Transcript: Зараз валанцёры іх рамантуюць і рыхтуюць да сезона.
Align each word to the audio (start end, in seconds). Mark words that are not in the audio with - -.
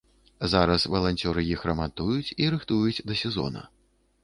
Зараз 0.53 0.85
валанцёры 0.93 1.43
іх 1.55 1.67
рамантуюць 1.71 2.33
і 2.45 2.51
рыхтуюць 2.57 3.03
да 3.13 3.21
сезона. 3.23 3.61